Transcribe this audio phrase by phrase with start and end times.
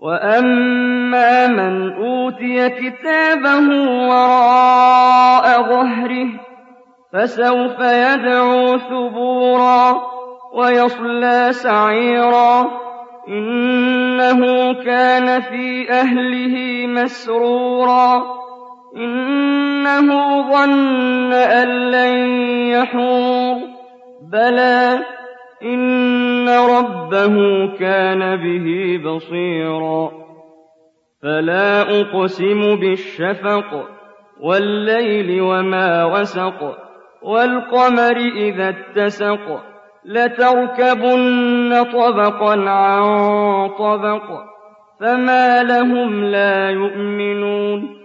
[0.00, 3.68] وأما من أوتي كتابه
[4.08, 6.28] وراء ظهره
[7.12, 10.02] فسوف يدعو ثبورا
[10.54, 12.70] ويصلى سعيرا
[13.28, 18.22] إنه كان في أهله مسرورا
[18.96, 20.06] إنه
[20.52, 22.28] ظن أن لن
[22.70, 23.56] يحور
[24.32, 24.98] بلى
[25.62, 30.10] إن ربه كان به بصيرا
[31.22, 33.88] فلا أقسم بالشفق
[34.40, 36.78] والليل وما وسق
[37.22, 39.62] والقمر إذا اتسق
[40.04, 43.02] لتركبن طبقا عن
[43.68, 44.50] طبق
[45.00, 48.00] فما لهم لا يؤمنون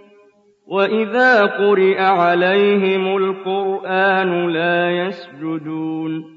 [0.66, 6.36] وإذا قرئ عليهم القرآن لا يسجدون